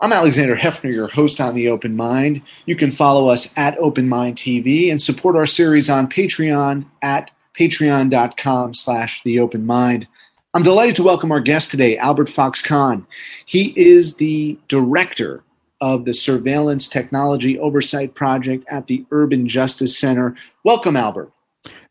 [0.00, 2.40] I'm Alexander Heffner, your host on The Open Mind.
[2.66, 7.32] You can follow us at Open Mind TV and support our series on Patreon at
[7.58, 10.06] patreon.com slash The Open Mind.
[10.54, 13.08] I'm delighted to welcome our guest today, Albert Fox Cahn.
[13.44, 15.42] He is the director
[15.80, 20.36] of the Surveillance Technology Oversight Project at the Urban Justice Center.
[20.62, 21.32] Welcome, Albert.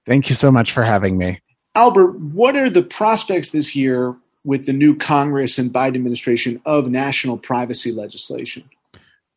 [0.05, 1.41] Thank you so much for having me.
[1.75, 4.15] Albert, what are the prospects this year
[4.47, 8.63] with the new Congress and Biden administration of national privacy legislation?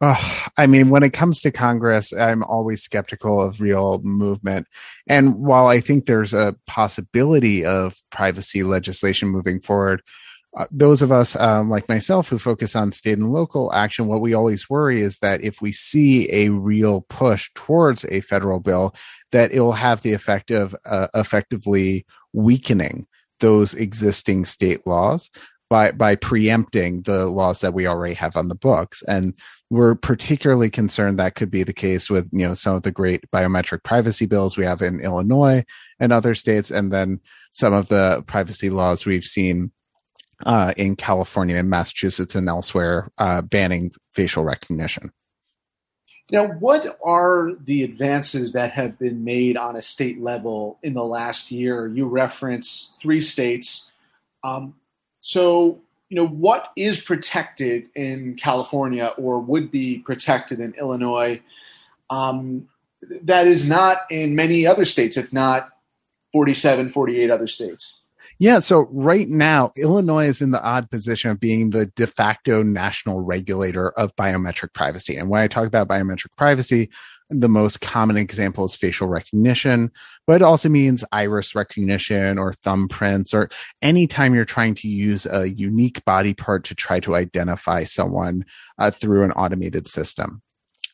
[0.01, 0.15] Uh,
[0.57, 4.69] I mean, when it comes to Congress, I'm always skeptical of real movement.
[5.09, 10.01] And while I think there's a possibility of privacy legislation moving forward,
[10.57, 14.21] uh, those of us um, like myself who focus on state and local action, what
[14.21, 18.95] we always worry is that if we see a real push towards a federal bill,
[19.33, 23.09] that it will have the effect of uh, effectively weakening
[23.41, 25.31] those existing state laws
[25.69, 29.35] by by preempting the laws that we already have on the books and
[29.71, 33.25] we're particularly concerned that could be the case with you know some of the great
[33.31, 35.65] biometric privacy bills we have in Illinois
[36.01, 37.21] and other states and then
[37.53, 39.71] some of the privacy laws we've seen
[40.47, 45.13] uh, in California and Massachusetts and elsewhere uh, banning facial recognition.
[46.33, 51.05] Now, what are the advances that have been made on a state level in the
[51.05, 51.89] last year?
[51.89, 53.91] You reference three states.
[54.45, 54.75] Um,
[55.19, 61.41] so, you know, what is protected in California or would be protected in Illinois
[62.11, 62.69] um,
[63.23, 65.71] that is not in many other states, if not
[66.33, 68.00] 47, 48 other states?
[68.41, 68.61] Yeah.
[68.61, 73.21] So right now, Illinois is in the odd position of being the de facto national
[73.21, 75.15] regulator of biometric privacy.
[75.15, 76.89] And when I talk about biometric privacy,
[77.29, 79.91] the most common example is facial recognition,
[80.27, 83.51] but it also means iris recognition or thumbprints or
[83.83, 88.47] anytime you're trying to use a unique body part to try to identify someone
[88.79, 90.41] uh, through an automated system.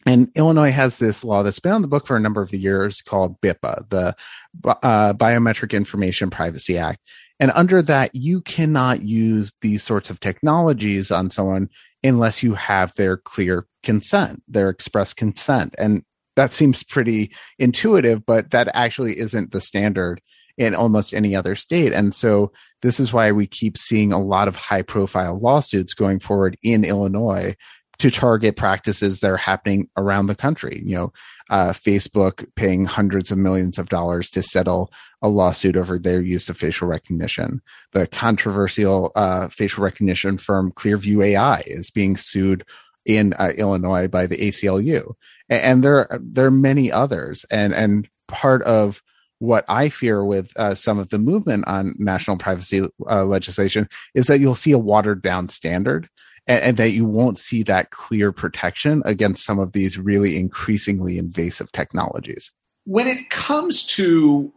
[0.05, 3.03] And Illinois has this law that's been on the book for a number of years
[3.03, 4.17] called BIPA, the
[4.65, 7.01] uh, Biometric Information Privacy Act.
[7.39, 11.69] And under that, you cannot use these sorts of technologies on someone
[12.03, 15.75] unless you have their clear consent, their express consent.
[15.79, 16.03] And
[16.37, 20.21] that seems pretty intuitive, but that actually isn't the standard
[20.59, 21.93] in almost any other state.
[21.93, 22.53] And so
[22.83, 26.85] this is why we keep seeing a lot of high profile lawsuits going forward in
[26.85, 27.55] Illinois
[27.99, 30.83] to target practices that are happening around the country.
[30.85, 31.13] You know,
[31.51, 34.93] uh, Facebook paying hundreds of millions of dollars to settle
[35.23, 37.63] a lawsuit over their use of facial recognition.
[37.93, 42.65] The controversial uh, facial recognition firm Clearview AI is being sued
[43.05, 45.15] in uh, Illinois by the ACLU,
[45.49, 47.45] and, and there there are many others.
[47.51, 49.03] And and part of
[49.39, 54.27] what I fear with uh, some of the movement on national privacy uh, legislation is
[54.27, 56.09] that you'll see a watered down standard
[56.47, 61.19] and, and that you won't see that clear protection against some of these really increasingly
[61.19, 62.53] invasive technologies.
[62.85, 64.53] When it comes to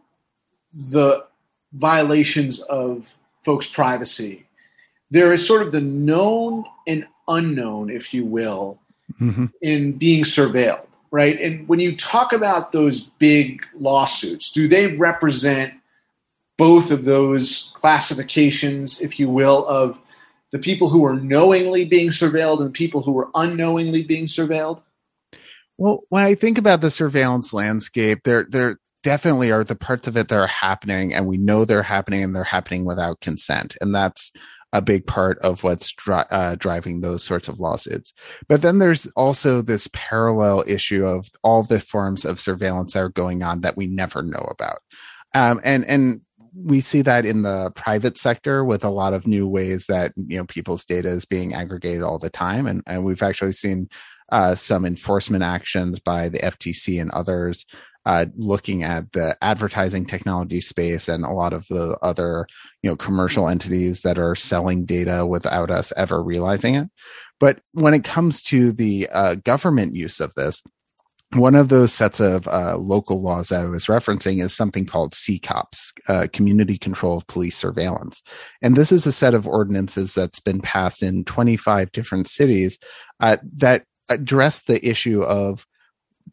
[0.72, 1.24] the
[1.72, 4.46] violations of folks' privacy,
[5.10, 8.78] there is sort of the known and unknown, if you will,
[9.20, 9.46] mm-hmm.
[9.60, 11.40] in being surveilled, right?
[11.40, 15.74] And when you talk about those big lawsuits, do they represent
[16.56, 19.98] both of those classifications, if you will, of
[20.52, 24.82] the people who are knowingly being surveilled and the people who are unknowingly being surveilled?
[25.78, 30.16] Well, when I think about the surveillance landscape, there there definitely are the parts of
[30.16, 33.94] it that are happening, and we know they're happening, and they're happening without consent, and
[33.94, 34.30] that's
[34.72, 38.12] a big part of what's dri- uh, driving those sorts of lawsuits.
[38.48, 43.08] But then there's also this parallel issue of all the forms of surveillance that are
[43.08, 44.78] going on that we never know about.
[45.34, 46.20] Um, and and
[46.54, 50.38] we see that in the private sector with a lot of new ways that you
[50.38, 52.66] know people's data is being aggregated all the time.
[52.66, 53.88] And, and we've actually seen
[54.30, 57.66] uh, some enforcement actions by the ftc and others
[58.06, 62.46] uh, looking at the advertising technology space and a lot of the other
[62.82, 66.88] you know commercial entities that are selling data without us ever realizing it.
[67.38, 70.62] But when it comes to the uh, government use of this
[71.34, 75.12] one of those sets of uh, local laws that I was referencing is something called
[75.12, 78.22] CCOPS, uh, Community Control of Police Surveillance.
[78.62, 82.78] And this is a set of ordinances that's been passed in 25 different cities
[83.20, 85.66] uh, that address the issue of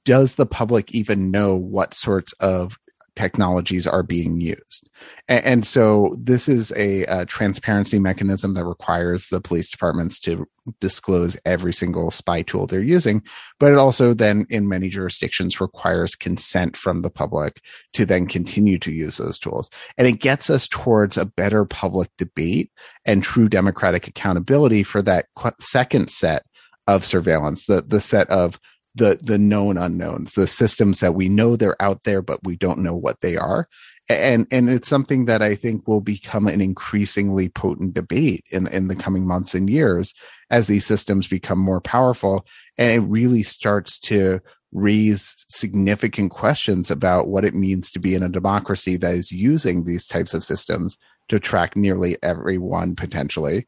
[0.04, 2.80] does the public even know what sorts of
[3.18, 4.88] technologies are being used.
[5.28, 10.48] And, and so this is a, a, transparency mechanism that requires the police departments to
[10.80, 13.24] disclose every single spy tool they're using.
[13.60, 17.60] But it also then in many jurisdictions requires consent from the public
[17.94, 19.72] to then continue to use those tools.
[19.98, 22.72] And it gets us towards a better public debate
[23.04, 25.26] and true democratic accountability for that
[25.60, 26.46] second set
[26.86, 28.60] of surveillance, the the set of
[28.98, 32.80] the the known unknowns, the systems that we know they're out there, but we don't
[32.80, 33.68] know what they are.
[34.10, 38.88] And and it's something that I think will become an increasingly potent debate in in
[38.88, 40.14] the coming months and years
[40.50, 42.46] as these systems become more powerful,
[42.78, 44.42] and it really starts to
[44.74, 49.84] raise significant questions about what it means to be in a democracy that is using
[49.84, 50.98] these types of systems
[51.30, 53.66] to track nearly everyone potentially,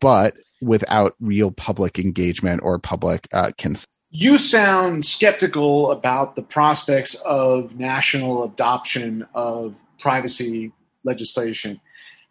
[0.00, 3.86] but without real public engagement or public uh, consent.
[4.10, 10.72] You sound skeptical about the prospects of national adoption of privacy
[11.04, 11.80] legislation.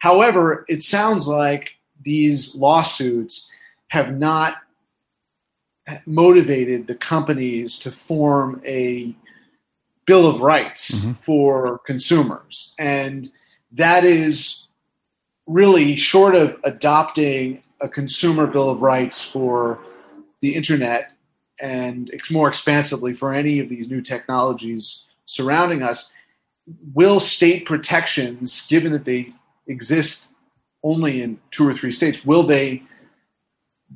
[0.00, 3.50] However, it sounds like these lawsuits
[3.88, 4.56] have not
[6.06, 9.14] motivated the companies to form a
[10.06, 11.12] bill of rights mm-hmm.
[11.12, 12.74] for consumers.
[12.78, 13.30] And
[13.72, 14.66] that is
[15.46, 19.78] really short of adopting a consumer bill of rights for
[20.40, 21.12] the internet
[21.60, 26.12] and more expansively for any of these new technologies surrounding us
[26.94, 29.32] will state protections given that they
[29.66, 30.28] exist
[30.82, 32.82] only in two or three states will they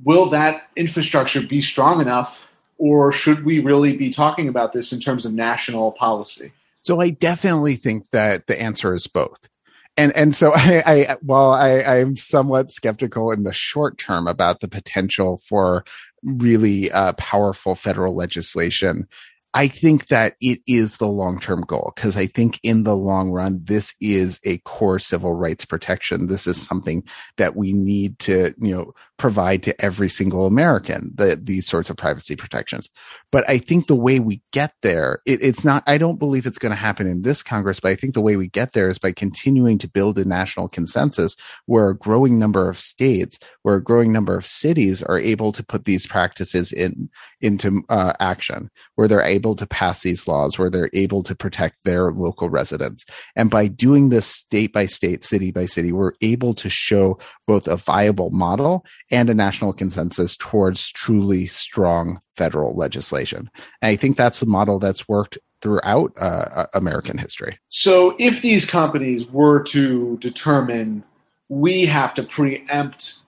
[0.05, 2.49] will that infrastructure be strong enough,
[2.79, 6.53] or should we really be talking about this in terms of national policy?
[6.81, 9.49] So I definitely think that the answer is both.
[9.97, 14.61] And and so I, I while I, I'm somewhat skeptical in the short term about
[14.61, 15.85] the potential for
[16.25, 19.07] really uh, powerful federal legislation
[19.55, 23.31] I think that it is the long term goal because I think in the long
[23.31, 26.27] run, this is a core civil rights protection.
[26.27, 27.05] This is something
[27.37, 28.93] that we need to, you know,
[29.23, 32.91] provide to every single American, the, these sorts of privacy protections.
[33.31, 36.59] But I think the way we get there, it, it's not, I don't believe it's
[36.59, 38.99] going to happen in this Congress, but I think the way we get there is
[38.99, 41.37] by continuing to build a national consensus
[41.67, 45.63] where a growing number of states, where a growing number of cities are able to
[45.63, 47.09] put these practices in,
[47.41, 51.77] into uh, action, where they're able to pass these laws, where they're able to protect
[51.85, 53.05] their local residents.
[53.37, 57.69] And by doing this state by state, city by city, we're able to show both
[57.69, 63.51] a viable model and a national consensus towards truly strong federal legislation.
[63.83, 67.59] And I think that's the model that's worked throughout uh, uh, American history.
[67.69, 71.05] So, if these companies were to determine
[71.49, 73.19] we have to preempt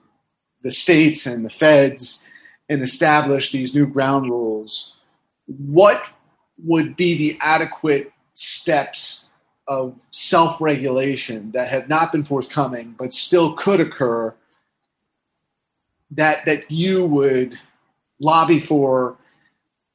[0.63, 2.27] the states and the feds
[2.69, 4.97] and establish these new ground rules,
[5.47, 6.03] what
[6.59, 9.29] would be the adequate steps
[9.69, 14.35] of self regulation that have not been forthcoming but still could occur
[16.15, 17.59] that that you would
[18.21, 19.17] lobby for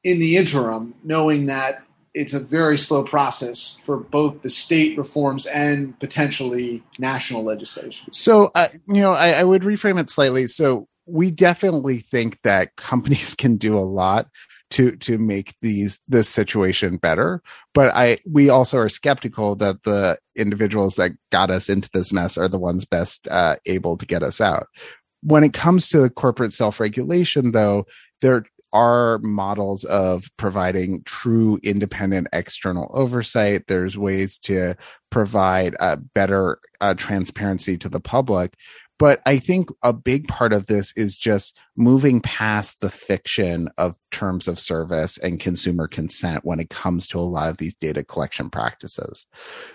[0.04, 1.82] in the interim, knowing that
[2.14, 8.12] it's a very slow process for both the state reforms and potentially national legislation.
[8.12, 10.46] So, uh, you know, I, I would reframe it slightly.
[10.46, 14.28] So, we definitely think that companies can do a lot
[14.70, 17.42] to to make these this situation better
[17.74, 22.38] but i we also are skeptical that the individuals that got us into this mess
[22.38, 24.68] are the ones best uh, able to get us out
[25.22, 27.84] when it comes to corporate self-regulation though
[28.20, 34.76] there are models of providing true independent external oversight there's ways to
[35.10, 38.54] provide uh, better uh, transparency to the public
[39.00, 43.94] but I think a big part of this is just moving past the fiction of
[44.10, 48.04] terms of service and consumer consent when it comes to a lot of these data
[48.04, 49.24] collection practices.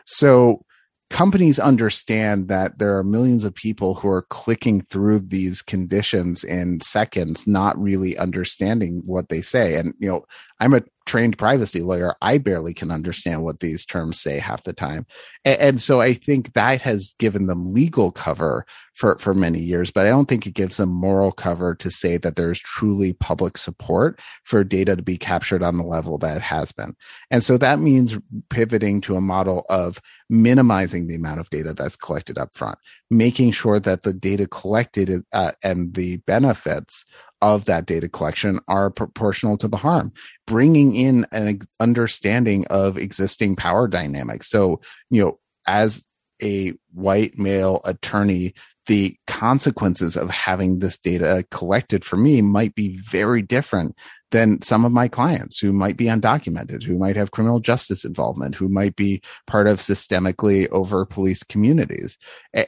[0.05, 0.63] So
[1.09, 6.81] companies understand that there are millions of people who are clicking through these conditions in
[6.81, 9.75] seconds not really understanding what they say.
[9.75, 10.25] And you know
[10.59, 14.73] i'm a trained privacy lawyer i barely can understand what these terms say half the
[14.73, 15.05] time.
[15.43, 19.91] And, and, so i think that has given them legal cover for for many years
[19.91, 23.57] but i don't think it gives them moral cover to say that there's truly public
[23.57, 26.95] support for data to be captured on the level that it has been.
[27.31, 28.17] And so that means
[28.49, 32.77] pivoting to a model of minimizing the amount of data that's collected up front
[33.09, 37.05] making sure that the data collected uh, and the benefits
[37.45, 40.11] of that data collection are proportional to the harm,
[40.47, 44.49] bringing in an understanding of existing power dynamics.
[44.49, 46.03] So, you know, as
[46.41, 48.55] a white male attorney,
[48.87, 53.95] the consequences of having this data collected for me might be very different
[54.31, 58.55] than some of my clients who might be undocumented, who might have criminal justice involvement,
[58.55, 62.17] who might be part of systemically over police communities.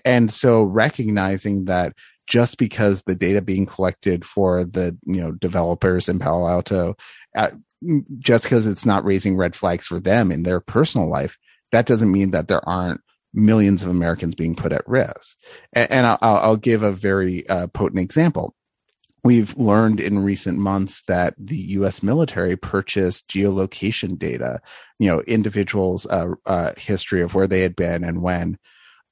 [0.05, 1.93] And so recognizing that
[2.27, 6.95] just because the data being collected for the you know developers in Palo Alto,
[7.35, 7.51] uh,
[8.19, 11.37] just because it's not raising red flags for them in their personal life,
[11.71, 13.01] that doesn't mean that there aren't
[13.33, 15.37] millions of Americans being put at risk.
[15.73, 18.55] And, and I'll, I'll, give a very uh, potent example.
[19.23, 22.01] we've learned in recent months that the U.S.
[22.01, 24.59] military purchased geolocation data,
[24.99, 28.57] you know, individuals' uh, uh, history of where they had been and when,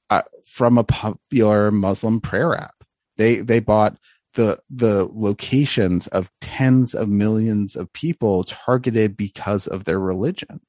[0.10, 2.75] uh, from a popular Muslim prayer app.
[3.18, 3.98] They they bought
[4.36, 10.62] the the locations of tens of millions of people targeted because of their religion,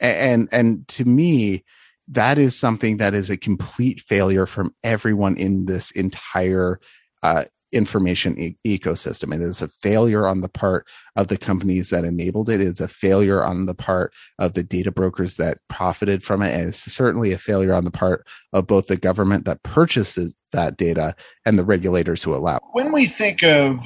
[0.00, 1.64] and and, to me.
[2.08, 6.80] That is something that is a complete failure from everyone in this entire
[7.22, 9.34] uh, information e- ecosystem.
[9.34, 10.86] It is a failure on the part
[11.16, 12.60] of the companies that enabled it.
[12.60, 16.54] It's a failure on the part of the data brokers that profited from it.
[16.54, 20.76] And it's certainly a failure on the part of both the government that purchases that
[20.76, 21.14] data
[21.46, 22.56] and the regulators who allow.
[22.56, 22.62] It.
[22.72, 23.80] When we think of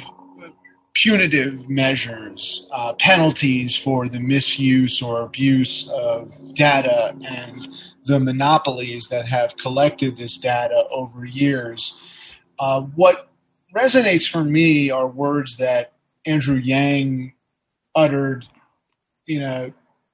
[0.95, 7.69] punitive measures, uh, penalties for the misuse or abuse of data and
[8.07, 12.01] the monopolies that have collected this data over years,
[12.59, 13.29] uh, what
[13.77, 15.93] resonates for me are words that
[16.25, 17.35] Andrew Yang
[17.95, 18.47] uttered
[19.29, 19.73] in a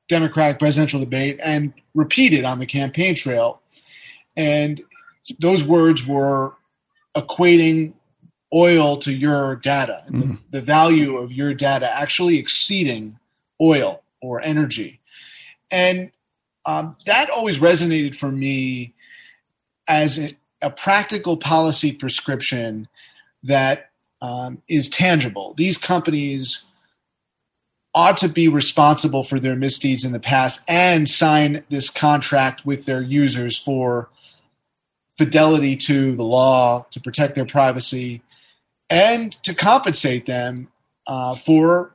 [0.09, 3.61] Democratic presidential debate and repeated on the campaign trail.
[4.37, 4.81] And
[5.39, 6.55] those words were
[7.17, 7.93] equating
[8.53, 10.11] oil to your data, mm.
[10.11, 10.35] the, mm-hmm.
[10.51, 13.19] the value of your data actually exceeding
[13.61, 15.01] oil or energy.
[15.71, 16.11] And
[16.67, 18.95] um, that always resonated for me
[19.89, 22.89] as a, a practical policy prescription
[23.43, 25.55] that um, is tangible.
[25.55, 26.67] These companies
[27.95, 32.87] ought to be responsible for their misdeeds in the past and sign this contract with
[32.87, 34.09] their users for
[35.19, 38.23] fidelity to the law, to protect their privacy,
[38.89, 40.69] and to compensate them
[41.07, 41.93] uh, for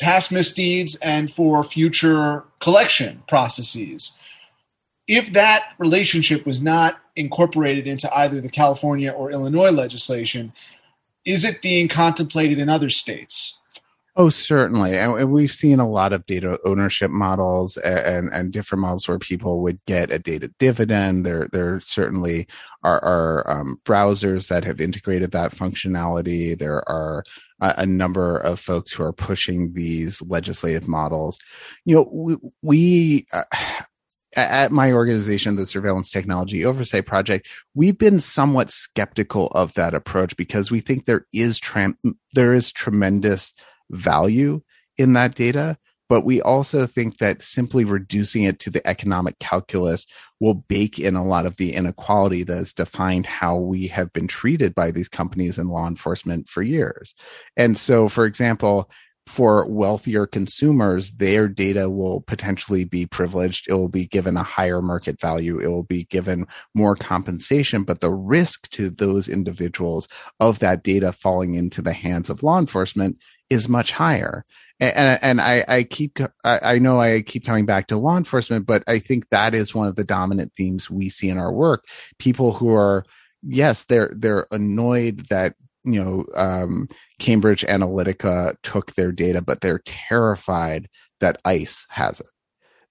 [0.00, 4.12] past misdeeds and for future collection processes.
[5.08, 10.52] If that relationship was not incorporated into either the California or Illinois legislation,
[11.24, 13.56] is it being contemplated in other states?
[14.16, 14.98] Oh, certainly.
[14.98, 19.62] And we've seen a lot of data ownership models and, and different models where people
[19.62, 21.24] would get a data dividend.
[21.24, 22.48] There, there certainly
[22.82, 26.58] are, are um, browsers that have integrated that functionality.
[26.58, 27.22] There are
[27.60, 31.38] a, a, number of folks who are pushing these legislative models.
[31.84, 33.44] You know, we, we uh,
[34.36, 40.36] at my organization, the Surveillance Technology Oversight Project, we've been somewhat skeptical of that approach
[40.36, 41.94] because we think there is tra-
[42.34, 43.52] there is tremendous
[43.90, 44.62] value
[44.96, 45.76] in that data,
[46.08, 50.06] but we also think that simply reducing it to the economic calculus
[50.38, 54.26] will bake in a lot of the inequality that has defined how we have been
[54.26, 57.14] treated by these companies and law enforcement for years.
[57.56, 58.90] And so, for example,
[59.30, 63.68] for wealthier consumers, their data will potentially be privileged.
[63.68, 65.60] It will be given a higher market value.
[65.60, 70.08] It will be given more compensation, but the risk to those individuals
[70.40, 73.18] of that data falling into the hands of law enforcement
[73.48, 74.44] is much higher.
[74.80, 78.82] And, and I, I keep, I know I keep coming back to law enforcement, but
[78.88, 81.86] I think that is one of the dominant themes we see in our work.
[82.18, 83.04] People who are,
[83.42, 89.82] yes, they're, they're annoyed that you know um, Cambridge Analytica took their data, but they're
[89.84, 90.88] terrified
[91.20, 92.28] that ICE has it.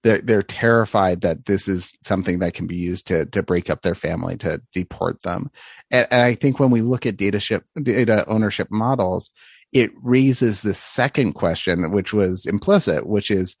[0.02, 3.82] They're, they're terrified that this is something that can be used to to break up
[3.82, 5.50] their family, to deport them.
[5.90, 9.30] And, and I think when we look at data ship data ownership models,
[9.72, 13.56] it raises the second question, which was implicit, which is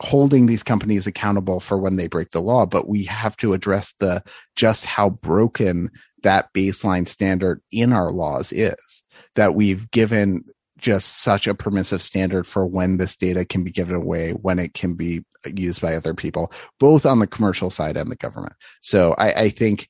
[0.00, 2.66] holding these companies accountable for when they break the law.
[2.66, 4.22] But we have to address the
[4.54, 5.90] just how broken
[6.26, 9.02] that baseline standard in our laws is
[9.36, 10.44] that we've given
[10.76, 14.74] just such a permissive standard for when this data can be given away, when it
[14.74, 18.54] can be used by other people, both on the commercial side and the government.
[18.80, 19.88] So I, I think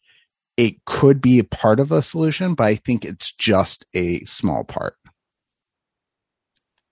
[0.59, 4.97] it could be part of a solution, but I think it's just a small part.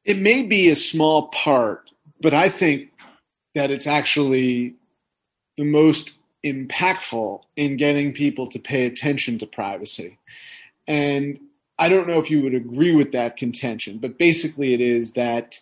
[0.07, 1.91] It may be a small part,
[2.23, 2.93] but I think
[3.55, 4.77] that it's actually
[5.59, 10.19] the most impactful in getting people to pay attention to privacy.
[10.87, 11.41] And
[11.79, 15.61] I don't know if you would agree with that contention, but basically it is that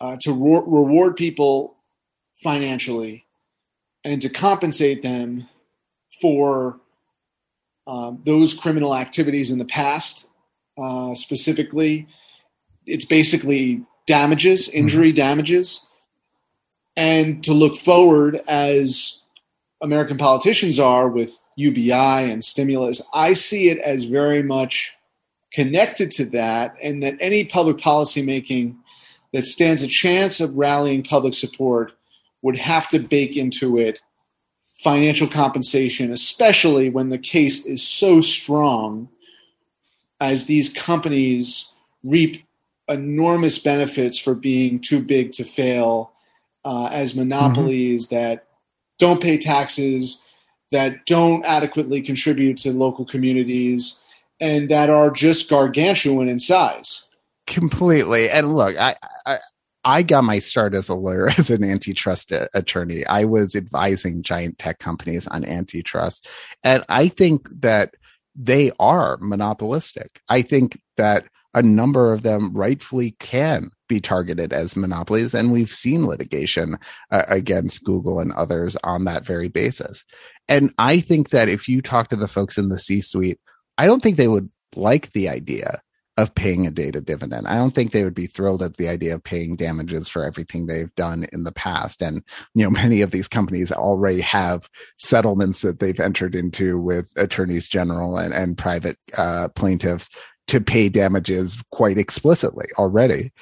[0.00, 1.76] uh, to re- reward people
[2.36, 3.26] financially
[4.04, 5.48] and to compensate them
[6.20, 6.80] for
[7.86, 10.26] uh, those criminal activities in the past,
[10.78, 12.06] uh, specifically,
[12.86, 15.16] it's basically damages, injury mm-hmm.
[15.16, 15.86] damages,
[16.96, 19.21] and to look forward as
[19.82, 24.92] American politicians are with UBI and stimulus, I see it as very much
[25.52, 28.78] connected to that, and that any public policy making
[29.32, 31.92] that stands a chance of rallying public support
[32.42, 34.00] would have to bake into it
[34.82, 39.08] financial compensation, especially when the case is so strong
[40.20, 41.72] as these companies
[42.02, 42.42] reap
[42.88, 46.12] enormous benefits for being too big to fail
[46.64, 48.16] uh, as monopolies mm-hmm.
[48.16, 48.46] that
[49.02, 50.24] don't pay taxes,
[50.70, 54.00] that don't adequately contribute to local communities,
[54.38, 57.08] and that are just gargantuan in size.
[57.48, 58.30] Completely.
[58.30, 58.94] And look, I,
[59.26, 59.38] I
[59.84, 63.04] I got my start as a lawyer as an antitrust attorney.
[63.06, 66.28] I was advising giant tech companies on antitrust.
[66.62, 67.94] And I think that
[68.36, 70.20] they are monopolistic.
[70.28, 75.34] I think that a number of them rightfully can be targeted as monopolies.
[75.34, 76.78] And we've seen litigation
[77.10, 80.04] uh, against Google and others on that very basis.
[80.48, 83.38] And I think that if you talk to the folks in the C suite,
[83.78, 85.82] I don't think they would like the idea
[86.18, 87.46] of paying a data dividend.
[87.46, 90.66] I don't think they would be thrilled at the idea of paying damages for everything
[90.66, 92.02] they've done in the past.
[92.02, 92.22] And,
[92.54, 94.68] you know, many of these companies already have
[94.98, 100.10] settlements that they've entered into with attorneys general and, and private uh, plaintiffs
[100.48, 103.32] to pay damages quite explicitly already.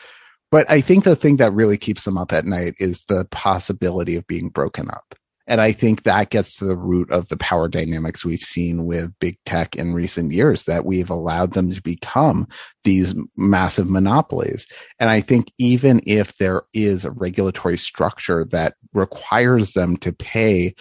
[0.51, 4.17] But I think the thing that really keeps them up at night is the possibility
[4.17, 5.15] of being broken up.
[5.47, 9.19] And I think that gets to the root of the power dynamics we've seen with
[9.19, 12.47] big tech in recent years that we've allowed them to become
[12.85, 14.69] these massive monopolies.
[15.01, 20.75] And I think even if there is a regulatory structure that requires them to pay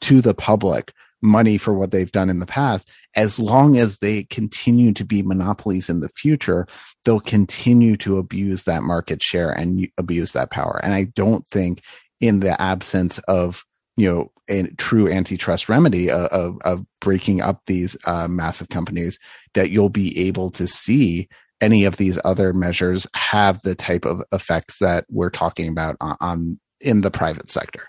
[0.00, 0.92] to the public
[1.24, 5.22] money for what they've done in the past, as long as they continue to be
[5.22, 6.66] monopolies in the future,
[7.04, 10.80] they'll continue to abuse that market share and abuse that power.
[10.84, 11.82] And I don't think
[12.20, 13.64] in the absence of
[13.96, 19.18] you know a true antitrust remedy of, of, breaking up these uh, massive companies
[19.54, 21.28] that you'll be able to see
[21.60, 26.16] any of these other measures have the type of effects that we're talking about on,
[26.20, 27.88] on in the private sector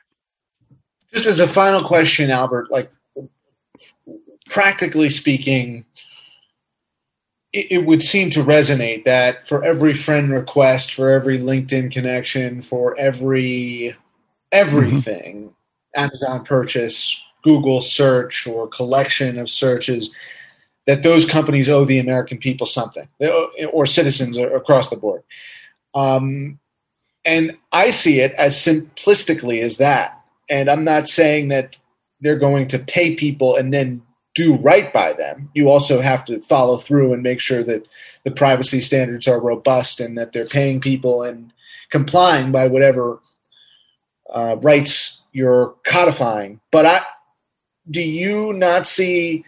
[1.13, 2.91] just as a final question albert like
[4.49, 5.85] practically speaking
[7.53, 12.61] it, it would seem to resonate that for every friend request for every linkedin connection
[12.61, 13.95] for every
[14.51, 15.55] everything mm-hmm
[15.95, 20.13] Amazon purchase, Google search, or collection of searches,
[20.85, 23.07] that those companies owe the American people something,
[23.71, 25.23] or citizens across the board.
[25.93, 26.59] Um,
[27.23, 30.21] and I see it as simplistically as that.
[30.47, 31.77] And I'm not saying that
[32.21, 34.01] they're going to pay people and then
[34.33, 35.49] do right by them.
[35.53, 37.87] You also have to follow through and make sure that
[38.23, 41.53] the privacy standards are robust and that they're paying people and
[41.89, 43.19] complying by whatever
[44.33, 46.59] uh, rights you're codifying.
[46.71, 47.01] But I,
[47.89, 49.45] do you not see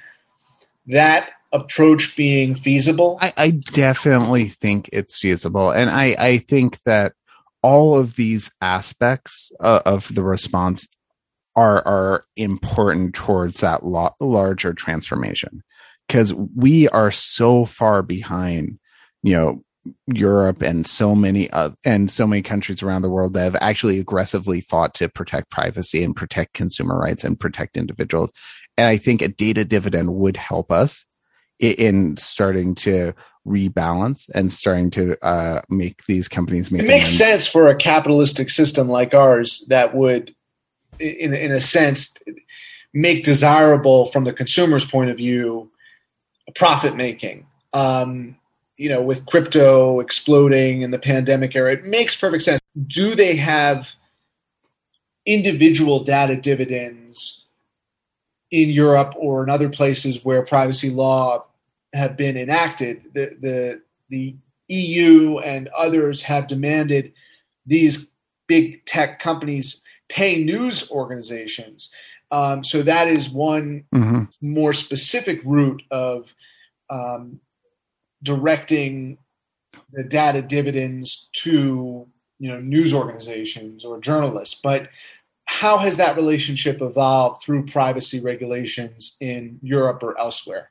[0.87, 3.17] that approach being feasible?
[3.21, 7.13] I, I definitely think it's feasible, and I I think that
[7.61, 10.87] all of these aspects uh, of the response
[11.57, 15.61] are are important towards that lo- larger transformation
[16.07, 18.79] because we are so far behind
[19.23, 19.59] you know
[20.13, 23.99] Europe and so many uh, and so many countries around the world that have actually
[23.99, 28.31] aggressively fought to protect privacy and protect consumer rights and protect individuals.
[28.77, 31.05] And I think a data dividend would help us
[31.59, 33.13] in starting to
[33.47, 36.83] rebalance and starting to uh, make these companies make.
[36.83, 40.35] It makes sense for a capitalistic system like ours that would,
[40.99, 42.13] in in a sense,
[42.93, 45.69] make desirable from the consumer's point of view,
[46.55, 47.45] profit making.
[47.73, 48.37] Um,
[48.77, 52.61] you know, with crypto exploding in the pandemic era, it makes perfect sense.
[52.85, 53.95] Do they have
[55.25, 57.43] individual data dividends
[58.51, 61.45] in Europe or in other places where privacy law
[61.93, 63.01] have been enacted?
[63.13, 64.35] The the the
[64.69, 67.13] EU and others have demanded
[67.65, 68.09] these
[68.47, 71.89] big tech companies pay news organizations.
[72.31, 74.23] Um, so that is one mm-hmm.
[74.41, 76.33] more specific route of
[76.89, 77.39] um,
[78.23, 79.17] directing
[79.91, 82.07] the data dividends to
[82.39, 84.89] you know news organizations or journalists but
[85.47, 90.69] how has that relationship evolved through privacy regulations in Europe or elsewhere?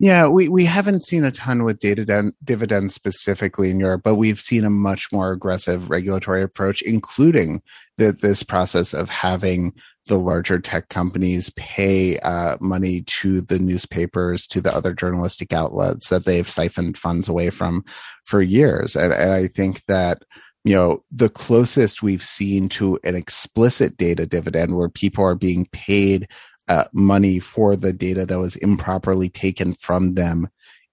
[0.00, 4.40] Yeah, we, we haven't seen a ton with data dividends specifically in Europe, but we've
[4.40, 7.62] seen a much more aggressive regulatory approach, including
[7.96, 9.72] the, this process of having
[10.08, 16.08] the larger tech companies pay uh, money to the newspapers, to the other journalistic outlets
[16.08, 17.84] that they've siphoned funds away from
[18.24, 18.96] for years.
[18.96, 20.22] And, and I think that,
[20.68, 25.64] you know, the closest we've seen to an explicit data dividend where people are being
[25.72, 26.28] paid
[26.68, 30.46] uh, money for the data that was improperly taken from them.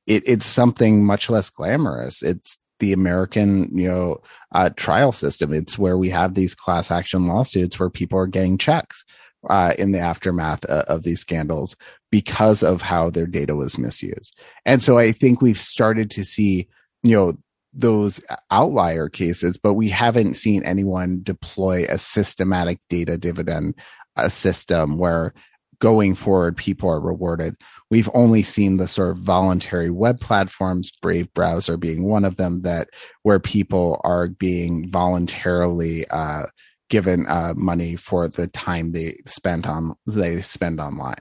[0.07, 2.21] It, it's something much less glamorous.
[2.21, 4.21] It's the American, you know,
[4.53, 5.51] uh, trial system.
[5.51, 9.03] It's where we have these class action lawsuits where people are getting checks
[9.49, 11.75] uh, in the aftermath uh, of these scandals
[12.11, 14.39] because of how their data was misused.
[14.65, 16.69] And so I think we've started to see,
[17.03, 17.33] you know,
[17.75, 23.75] those outlier cases, but we haven't seen anyone deploy a systematic data dividend
[24.15, 25.33] a system where
[25.79, 27.55] going forward people are rewarded.
[27.91, 32.59] We've only seen the sort of voluntary web platforms, Brave browser being one of them,
[32.59, 32.89] that
[33.23, 36.45] where people are being voluntarily uh,
[36.89, 41.15] given uh, money for the time they spend on they spend online.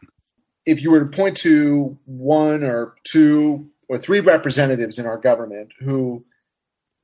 [0.66, 5.72] If you were to point to one or two or three representatives in our government
[5.80, 6.24] who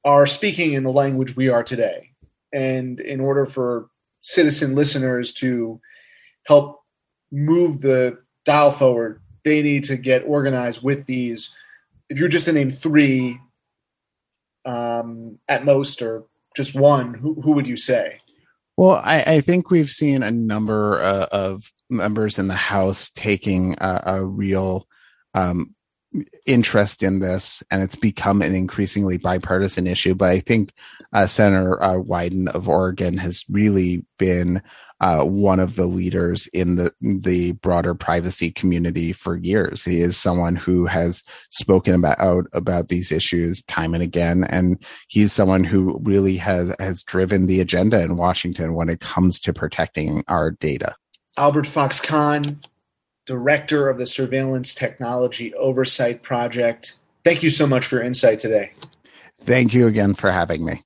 [0.05, 2.11] are speaking in the language we are today.
[2.53, 3.89] And in order for
[4.23, 5.81] citizen listeners to
[6.45, 6.81] help
[7.31, 11.55] move the dial forward, they need to get organized with these.
[12.09, 13.39] If you're just to name three
[14.65, 16.25] um, at most, or
[16.57, 18.21] just one, who, who would you say?
[18.77, 23.75] Well, I, I think we've seen a number uh, of members in the House taking
[23.79, 24.87] a, a real
[25.35, 25.75] um,
[26.47, 30.15] interest in this, and it's become an increasingly bipartisan issue.
[30.15, 30.73] But I think
[31.13, 34.63] uh, Senator uh, Wyden of Oregon has really been
[35.01, 39.83] uh, one of the leaders in the the broader privacy community for years.
[39.83, 44.83] He is someone who has spoken about out about these issues time and again, and
[45.09, 49.55] he's someone who really has has driven the agenda in Washington when it comes to
[49.55, 50.95] protecting our data.
[51.39, 52.61] Albert Fox Cahn,
[53.31, 56.97] director of the Surveillance Technology Oversight Project.
[57.25, 58.73] Thank you so much for your insight today.
[59.43, 60.83] Thank you again for having me.